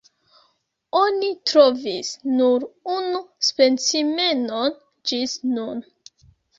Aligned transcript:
Oni 0.99 1.29
trovis 1.51 2.09
nur 2.39 2.67
unu 2.97 3.23
specimenon 3.53 4.77
ĝis 5.15 5.41
nun. 5.57 5.91